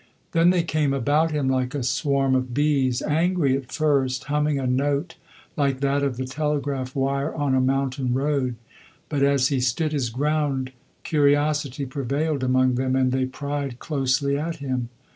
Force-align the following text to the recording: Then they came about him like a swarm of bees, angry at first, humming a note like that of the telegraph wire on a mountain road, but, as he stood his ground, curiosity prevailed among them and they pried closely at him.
Then 0.31 0.49
they 0.49 0.63
came 0.63 0.93
about 0.93 1.29
him 1.29 1.47
like 1.47 1.75
a 1.75 1.83
swarm 1.83 2.33
of 2.33 2.55
bees, 2.55 3.03
angry 3.03 3.55
at 3.55 3.71
first, 3.71 4.23
humming 4.23 4.57
a 4.57 4.65
note 4.65 5.13
like 5.55 5.79
that 5.81 6.01
of 6.01 6.17
the 6.17 6.25
telegraph 6.25 6.95
wire 6.95 7.35
on 7.35 7.53
a 7.53 7.61
mountain 7.61 8.15
road, 8.15 8.55
but, 9.09 9.21
as 9.21 9.49
he 9.49 9.59
stood 9.59 9.91
his 9.91 10.09
ground, 10.09 10.71
curiosity 11.03 11.85
prevailed 11.85 12.43
among 12.43 12.73
them 12.73 12.95
and 12.95 13.11
they 13.11 13.27
pried 13.27 13.77
closely 13.77 14.39
at 14.39 14.55
him. 14.55 14.89